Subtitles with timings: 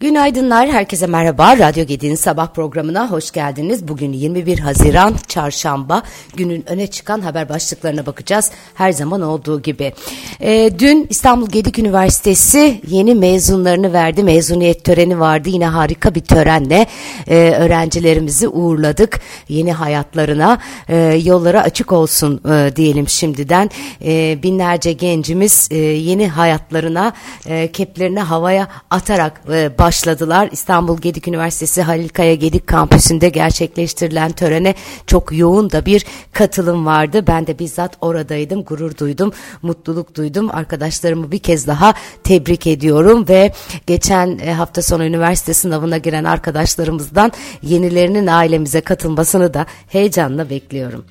[0.00, 1.58] Günaydınlar, herkese merhaba.
[1.58, 3.88] Radyo Gedi'nin sabah programına hoş geldiniz.
[3.88, 6.02] Bugün 21 Haziran Çarşamba.
[6.36, 8.50] Günün öne çıkan haber başlıklarına bakacağız.
[8.74, 9.92] Her zaman olduğu gibi.
[10.40, 14.22] E, dün İstanbul Gedik Üniversitesi yeni mezunlarını verdi.
[14.22, 15.48] Mezuniyet töreni vardı.
[15.48, 16.86] Yine harika bir törenle
[17.28, 19.20] e, öğrencilerimizi uğurladık.
[19.48, 20.58] Yeni hayatlarına
[20.88, 23.70] e, yolları açık olsun e, diyelim şimdiden.
[24.04, 27.12] E, binlerce gencimiz e, yeni hayatlarına
[27.46, 30.48] e, keplerini havaya atarak e, başladılar.
[30.52, 34.74] İstanbul Gedik Üniversitesi Halil Kaya Gedik kampüsünde gerçekleştirilen törene
[35.06, 37.24] çok yoğun da bir katılım vardı.
[37.26, 40.50] Ben de bizzat oradaydım, gurur duydum, mutluluk duydum.
[40.52, 43.52] Arkadaşlarımı bir kez daha tebrik ediyorum ve
[43.86, 51.04] geçen e, hafta sonu üniversite sınavına giren arkadaşlarımızdan yenilerinin ailemize katılmasını da heyecanla bekliyorum.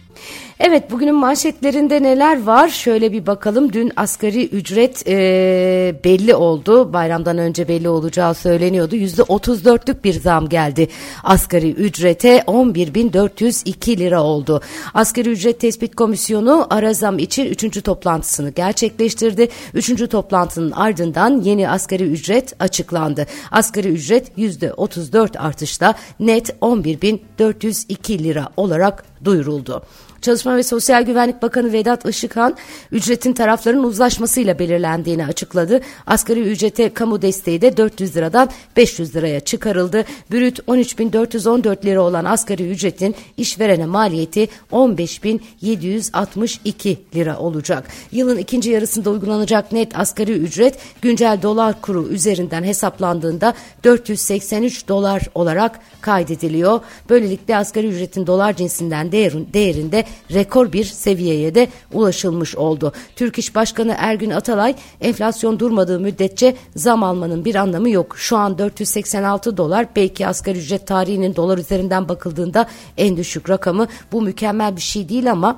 [0.59, 2.69] Evet bugünün manşetlerinde neler var?
[2.69, 3.73] Şöyle bir bakalım.
[3.73, 6.93] Dün asgari ücret e, belli oldu.
[6.93, 8.95] Bayramdan önce belli olacağı söyleniyordu.
[8.95, 10.87] Yüzde 34'lük bir zam geldi.
[11.23, 14.61] Asgari ücrete 11.402 lira oldu.
[14.93, 17.83] Asgari ücret tespit komisyonu ara zam için 3.
[17.83, 19.49] toplantısını gerçekleştirdi.
[19.73, 20.09] 3.
[20.09, 23.25] toplantının ardından yeni asgari ücret açıklandı.
[23.51, 29.83] Asgari ücret yüzde 34 artışla net 11.402 lira olarak duyuruldu.
[30.27, 32.55] Çalışma ve Sosyal Güvenlik Bakanı Vedat Işıkhan
[32.91, 35.81] ücretin tarafların uzlaşmasıyla belirlendiğini açıkladı.
[36.07, 40.05] Asgari ücrete kamu desteği de 400 liradan 500 liraya çıkarıldı.
[40.31, 47.87] Brüt 13.414 lira olan asgari ücretin işverene maliyeti 15.762 lira olacak.
[48.11, 53.53] Yılın ikinci yarısında uygulanacak net asgari ücret güncel dolar kuru üzerinden hesaplandığında
[53.83, 56.79] 483 dolar olarak kaydediliyor.
[57.09, 62.93] Böylelikle asgari ücretin dolar cinsinden değerin, değerinde rekor bir seviyeye de ulaşılmış oldu.
[63.15, 68.15] Türk İş Başkanı Ergün Atalay enflasyon durmadığı müddetçe zam almanın bir anlamı yok.
[68.17, 72.67] Şu an 486 dolar belki asgari ücret tarihinin dolar üzerinden bakıldığında
[72.97, 73.87] en düşük rakamı.
[74.11, 75.57] Bu mükemmel bir şey değil ama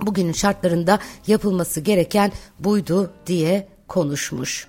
[0.00, 4.66] bugünün şartlarında yapılması gereken buydu diye konuşmuş.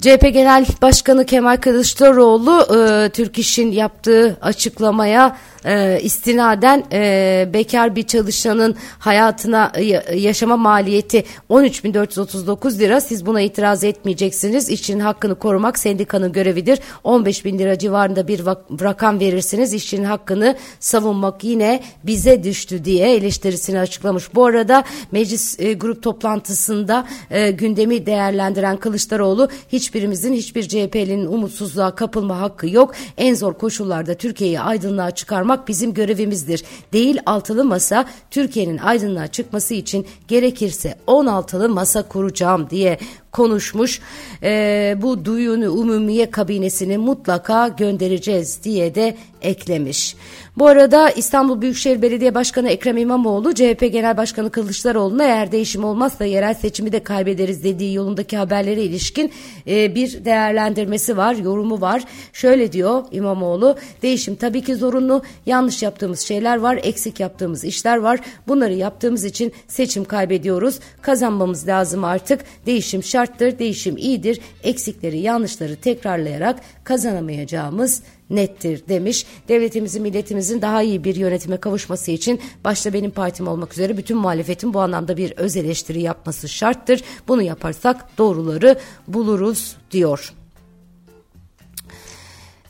[0.00, 8.02] CHP Genel Başkanı Kemal Kılıçdaroğlu e, Türk İş'in yaptığı açıklamaya e, istinaden e, bekar bir
[8.02, 9.72] çalışanın hayatına
[10.14, 13.00] yaşama maliyeti 13.439 lira.
[13.00, 14.70] Siz buna itiraz etmeyeceksiniz.
[14.70, 16.78] İşçinin hakkını korumak sendikanın görevidir.
[17.04, 18.46] 15 bin lira civarında bir
[18.82, 19.72] rakam verirsiniz.
[19.72, 24.34] İşçinin hakkını savunmak yine bize düştü diye eleştirisini açıklamış.
[24.34, 32.40] Bu arada meclis e, grup toplantısında e, gündemi değerlendiren Kılıçdaroğlu hiçbirimizin hiçbir CHP'linin umutsuzluğa kapılma
[32.40, 32.94] hakkı yok.
[33.16, 36.64] En zor koşullarda Türkiye'yi aydınlığa çıkarmak sağlamak bizim görevimizdir.
[36.92, 42.98] Değil altılı masa Türkiye'nin aydınlığa çıkması için gerekirse 16'lı masa kuracağım diye
[43.34, 44.00] konuşmuş.
[44.42, 50.16] E, bu duyunu umumiye kabinesini mutlaka göndereceğiz diye de eklemiş.
[50.58, 56.24] Bu arada İstanbul Büyükşehir Belediye Başkanı Ekrem İmamoğlu CHP Genel Başkanı Kılıçdaroğlu'na eğer değişim olmazsa
[56.24, 59.32] yerel seçimi de kaybederiz dediği yolundaki haberlere ilişkin
[59.66, 62.04] e, bir değerlendirmesi var, yorumu var.
[62.32, 68.20] Şöyle diyor İmamoğlu, değişim tabii ki zorunlu, yanlış yaptığımız şeyler var, eksik yaptığımız işler var.
[68.48, 70.78] Bunları yaptığımız için seçim kaybediyoruz.
[71.02, 72.40] Kazanmamız lazım artık.
[72.66, 74.40] Değişim şarttır, değişim iyidir.
[74.62, 79.26] Eksikleri, yanlışları tekrarlayarak kazanamayacağımız nettir demiş.
[79.48, 84.74] Devletimizin, milletimizin daha iyi bir yönetime kavuşması için başta benim partim olmak üzere bütün muhalefetin
[84.74, 87.02] bu anlamda bir öz eleştiri yapması şarttır.
[87.28, 90.34] Bunu yaparsak doğruları buluruz diyor.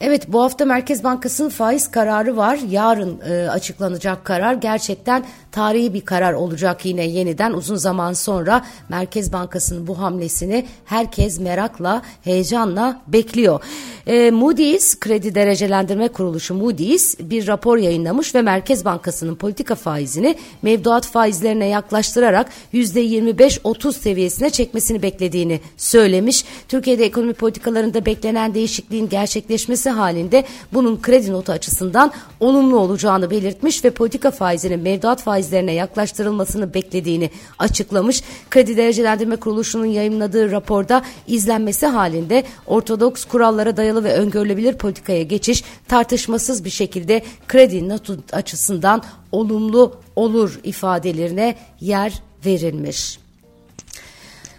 [0.00, 2.58] Evet bu hafta Merkez Bankası'nın faiz kararı var.
[2.70, 9.32] Yarın e, açıklanacak karar gerçekten tarihi bir karar olacak yine yeniden uzun zaman sonra Merkez
[9.32, 13.60] Bankası'nın bu hamlesini herkes merakla, heyecanla bekliyor.
[14.06, 21.06] E, Moody's kredi derecelendirme kuruluşu Moody's bir rapor yayınlamış ve Merkez Bankası'nın politika faizini mevduat
[21.06, 26.44] faizlerine yaklaştırarak %25-30 seviyesine çekmesini beklediğini söylemiş.
[26.68, 33.90] Türkiye'de ekonomi politikalarında beklenen değişikliğin gerçekleşmesi halinde bunun kredi notu açısından olumlu olacağını belirtmiş ve
[33.90, 38.22] politika faizinin mevduat faizlerine yaklaştırılmasını beklediğini açıklamış.
[38.50, 46.64] Kredi Derecelendirme Kuruluşu'nun yayınladığı raporda izlenmesi halinde ortodoks kurallara dayalı ve öngörülebilir politikaya geçiş tartışmasız
[46.64, 47.94] bir şekilde kredi
[48.32, 49.02] açısından
[49.32, 53.23] olumlu olur ifadelerine yer verilmiş.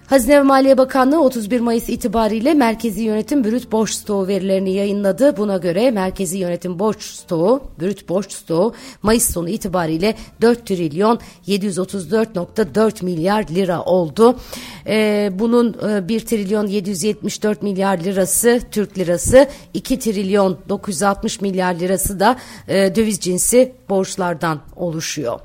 [0.07, 5.37] Hazine ve Maliye Bakanlığı 31 Mayıs itibariyle merkezi yönetim brüt borç stoğu verilerini yayınladı.
[5.37, 13.05] Buna göre merkezi yönetim borç stoğu, brüt borç stoğu Mayıs sonu itibariyle 4 trilyon 734.4
[13.05, 14.39] milyar lira oldu.
[14.87, 15.73] Ee, bunun
[16.07, 22.37] 1 e, trilyon 774 milyar lirası Türk lirası, 2 trilyon 960 milyar lirası da
[22.67, 25.39] e, döviz cinsi borçlardan oluşuyor.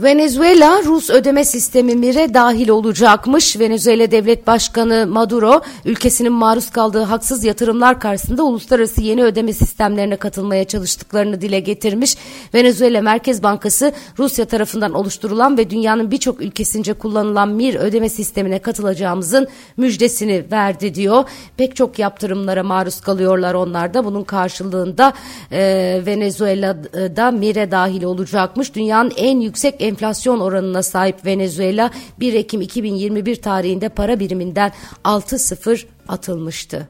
[0.00, 3.58] Venezuela Rus ödeme sistemi MIR'e dahil olacakmış.
[3.58, 10.64] Venezuela Devlet Başkanı Maduro ülkesinin maruz kaldığı haksız yatırımlar karşısında uluslararası yeni ödeme sistemlerine katılmaya
[10.64, 12.16] çalıştıklarını dile getirmiş.
[12.54, 19.48] Venezuela Merkez Bankası Rusya tarafından oluşturulan ve dünyanın birçok ülkesince kullanılan MIR ödeme sistemine katılacağımızın
[19.76, 21.24] müjdesini verdi diyor.
[21.56, 24.04] Pek çok yaptırımlara maruz kalıyorlar onlar da.
[24.04, 25.12] Bunun karşılığında
[25.52, 28.74] e, Venezuela'da MIR'e dahil olacakmış.
[28.74, 31.90] Dünyanın en yüksek enflasyon oranına sahip Venezuela
[32.20, 34.72] 1 Ekim 2021 tarihinde para biriminden
[35.04, 36.88] 6-0 atılmıştı.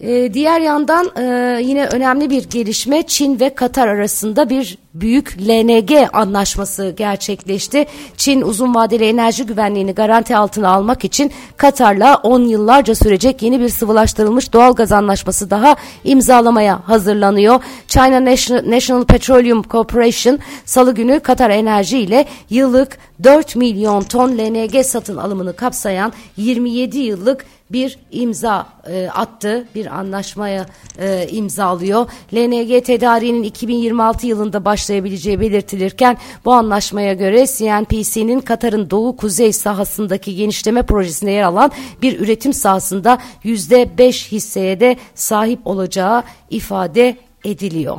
[0.00, 6.08] Ee, diğer yandan e, yine önemli bir gelişme Çin ve Katar arasında bir büyük LNG
[6.12, 7.86] anlaşması gerçekleşti.
[8.16, 13.68] Çin uzun vadeli enerji güvenliğini garanti altına almak için Katar'la 10 yıllarca sürecek yeni bir
[13.68, 17.62] sıvılaştırılmış doğal gaz anlaşması daha imzalamaya hazırlanıyor.
[17.88, 25.16] China National, Petroleum Corporation salı günü Katar Enerji ile yıllık 4 milyon ton LNG satın
[25.16, 30.66] alımını kapsayan 27 yıllık bir imza e, attı, bir anlaşmaya
[30.98, 32.06] e, imzalıyor.
[32.34, 40.82] LNG tedariğinin 2026 yılında başlayabileceği belirtilirken bu anlaşmaya göre CNPC'nin Katar'ın doğu kuzey sahasındaki genişleme
[40.82, 41.70] projesinde yer alan
[42.02, 47.96] bir üretim sahasında %5 hisseye de sahip olacağı ifade ediliyor.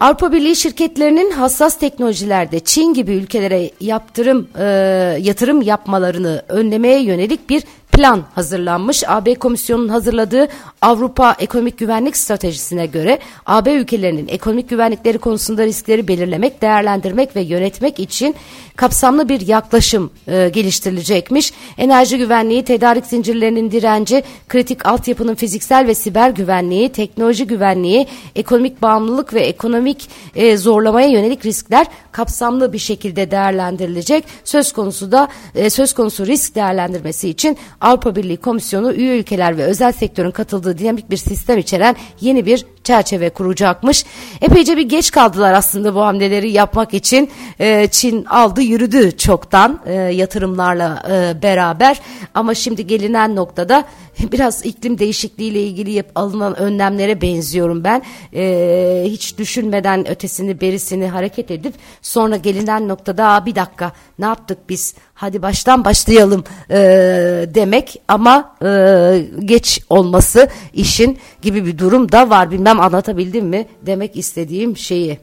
[0.00, 4.64] Avrupa Birliği şirketlerinin hassas teknolojilerde Çin gibi ülkelere yaptırım e,
[5.20, 7.64] yatırım yapmalarını önlemeye yönelik bir
[7.98, 9.04] plan hazırlanmış.
[9.06, 10.48] AB Komisyonu'nun hazırladığı
[10.82, 17.98] Avrupa Ekonomik Güvenlik Stratejisi'ne göre AB ülkelerinin ekonomik güvenlikleri konusunda riskleri belirlemek, değerlendirmek ve yönetmek
[17.98, 18.34] için
[18.76, 21.52] kapsamlı bir yaklaşım e, geliştirilecekmiş.
[21.78, 28.06] Enerji güvenliği, tedarik zincirlerinin direnci, kritik altyapının fiziksel ve siber güvenliği, teknoloji güvenliği,
[28.36, 34.24] ekonomik bağımlılık ve ekonomik e, zorlamaya yönelik riskler kapsamlı bir şekilde değerlendirilecek.
[34.44, 37.58] Söz konusu da e, söz konusu risk değerlendirmesi için
[37.88, 42.64] Avrupa Birliği Komisyonu üye ülkeler ve özel sektörün katıldığı dinamik bir sistem içeren yeni bir
[42.84, 44.04] çerçeve kuracakmış.
[44.40, 47.30] Epeyce bir geç kaldılar aslında bu hamleleri yapmak için.
[47.60, 52.00] E, Çin aldı yürüdü çoktan e, yatırımlarla e, beraber
[52.34, 53.84] ama şimdi gelinen noktada
[54.32, 58.02] biraz iklim değişikliğiyle ilgili yap, alınan önlemlere benziyorum ben.
[58.34, 64.94] E, hiç düşünmeden ötesini berisini hareket edip sonra gelinen noktada bir dakika ne yaptık biz
[65.14, 66.78] hadi baştan başlayalım e,
[67.54, 67.77] demek
[68.08, 68.68] ama e,
[69.44, 75.18] geç olması işin gibi bir durum da var bilmem anlatabildim mi demek istediğim şeyi.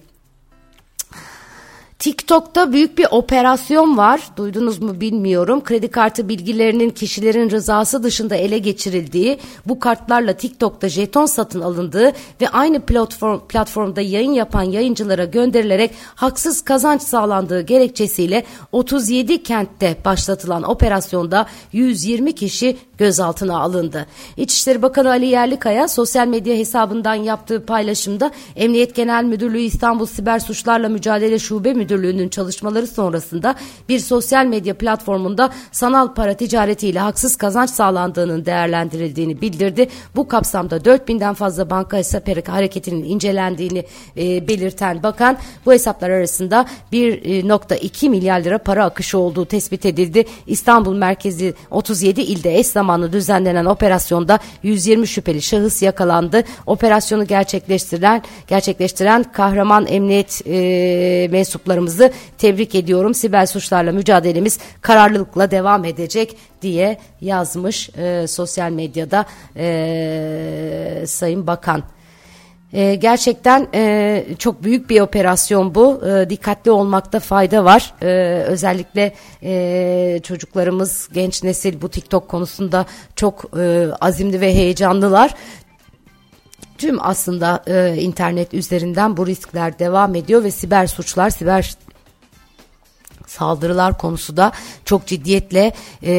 [2.00, 4.22] TikTok'ta büyük bir operasyon var.
[4.38, 5.64] Duydunuz mu bilmiyorum.
[5.64, 12.12] Kredi kartı bilgilerinin kişilerin rızası dışında ele geçirildiği, bu kartlarla TikTok'ta jeton satın alındığı
[12.42, 20.64] ve aynı platform, platformda yayın yapan yayıncılara gönderilerek haksız kazanç sağlandığı gerekçesiyle 37 kentte başlatılan
[20.64, 24.06] operasyonda 120 kişi gözaltına alındı.
[24.38, 30.90] İçişleri Bakanı Ali Yerlikaya sosyal medya hesabından yaptığı paylaşımda Emniyet Genel Müdürlüğü İstanbul Siber Suçlarla
[30.90, 33.56] Mücadele Şube Müdürlüğü'nün çalışmaları sonrasında
[33.90, 39.88] bir sosyal medya platformunda sanal para ticaretiyle haksız kazanç sağlandığının değerlendirildiğini bildirdi.
[40.16, 43.86] Bu kapsamda 4000'den fazla banka hesap hareketinin incelendiğini
[44.18, 50.26] e, belirten bakan bu hesaplar arasında 1.2 milyar lira para akışı olduğu tespit edildi.
[50.48, 56.44] İstanbul merkezi 37 ilde eş zamanlı düzenlenen operasyonda 120 şüpheli şahıs yakalandı.
[56.66, 60.54] Operasyonu gerçekleştiren gerçekleştiren kahraman emniyet e,
[61.76, 63.14] mensuplarımızı tebrik ediyorum.
[63.14, 69.26] Siber suçlarla mücadelemiz kararlılıkla devam edecek diye yazmış e, sosyal medyada
[69.58, 71.84] e, Sayın Bakan.
[72.74, 76.02] E, gerçekten e, çok büyük bir operasyon bu.
[76.08, 77.94] E, dikkatli olmakta fayda var.
[78.02, 78.08] E,
[78.48, 79.14] özellikle
[79.44, 85.36] e, çocuklarımız, genç nesil bu TikTok konusunda çok e, azimli ve heyecanlılar.
[86.78, 91.76] Tüm aslında e, internet üzerinden bu riskler devam ediyor ve siber suçlar, siber
[93.28, 94.52] saldırılar konusu da
[94.86, 96.14] çok ciddiyetle e,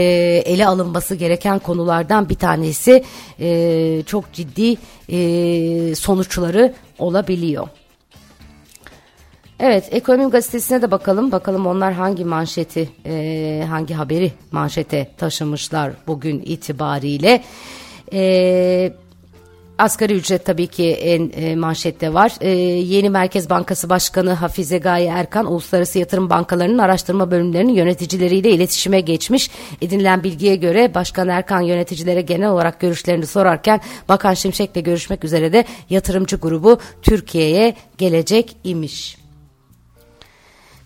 [0.47, 3.05] ele alınması gereken konulardan bir tanesi
[3.41, 4.77] e, çok ciddi
[5.09, 7.69] e, sonuçları olabiliyor.
[9.61, 11.33] Evet, Ekonomi Gazetesi'ne de bakalım.
[11.33, 17.45] Bakalım onlar hangi manşeti, e, hangi haberi manşete taşımışlar bugün itibariyle.
[18.13, 18.93] E,
[19.79, 22.33] Asgari ücret tabii ki en e, manşette var.
[22.41, 29.01] E, yeni Merkez Bankası Başkanı Hafize Gaye Erkan, Uluslararası Yatırım Bankalarının araştırma bölümlerinin yöneticileriyle iletişime
[29.01, 29.51] geçmiş.
[29.83, 35.65] Edinilen bilgiye göre Başkan Erkan yöneticilere genel olarak görüşlerini sorarken Bakan Şimşek'le görüşmek üzere de
[35.91, 39.26] yatırımcı grubu Türkiye'ye gelecek imiş.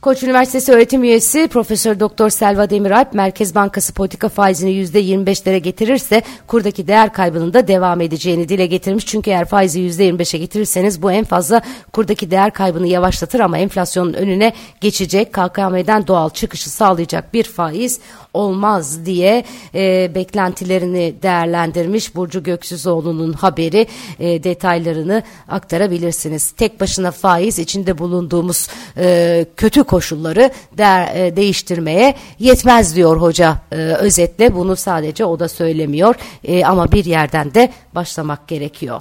[0.02, 6.88] Koç Üniversitesi öğretim üyesi Profesör Doktor Selva Demiralp Merkez Bankası politika faizini %25'lere getirirse kurdaki
[6.88, 9.06] değer kaybının da devam edeceğini dile getirmiş.
[9.06, 14.52] Çünkü eğer faizi %25'e getirirseniz bu en fazla kurdaki değer kaybını yavaşlatır ama enflasyonun önüne
[14.80, 18.00] geçecek KKM'den doğal çıkışı sağlayacak bir faiz
[18.34, 23.86] olmaz diye e, beklentilerini değerlendirmiş Burcu Göksüzoğlu'nun haberi
[24.18, 26.50] e, detaylarını aktarabilirsiniz.
[26.50, 33.76] Tek başına faiz içinde bulunduğumuz e, kötü koşulları de, e, değiştirmeye yetmez diyor hoca e,
[33.76, 39.00] özetle bunu sadece o da söylemiyor e, ama bir yerden de başlamak gerekiyor.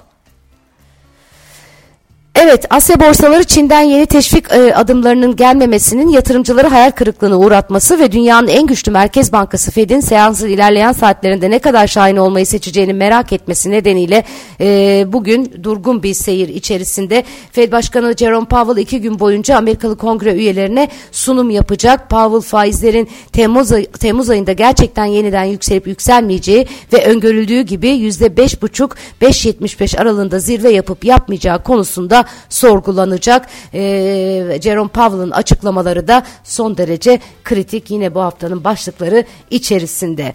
[2.41, 8.47] Evet, Asya borsaları Çin'den yeni teşvik e, adımlarının gelmemesinin yatırımcıları hayal kırıklığına uğratması ve dünyanın
[8.47, 13.71] en güçlü merkez bankası Fed'in seansın ilerleyen saatlerinde ne kadar şahin olmayı seçeceğini merak etmesi
[13.71, 14.23] nedeniyle
[14.61, 20.33] e, bugün durgun bir seyir içerisinde Fed Başkanı Jerome Powell iki gün boyunca Amerikalı Kongre
[20.33, 22.09] üyelerine sunum yapacak.
[22.09, 23.69] Powell faizlerin Temmuz,
[23.99, 32.28] Temmuz ayında gerçekten yeniden yükselip yükselmeyeceği ve öngörüldüğü gibi %5,5-5,75 aralığında zirve yapıp yapmayacağı konusunda
[32.49, 33.47] sorgulanacak.
[33.73, 40.33] E, Jerome Powell'ın açıklamaları da son derece kritik yine bu haftanın başlıkları içerisinde.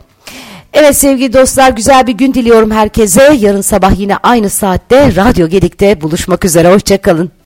[0.73, 3.35] Evet sevgili dostlar güzel bir gün diliyorum herkese.
[3.39, 6.73] Yarın sabah yine aynı saatte Radyo Gedik'te buluşmak üzere.
[6.73, 7.31] Hoşçakalın.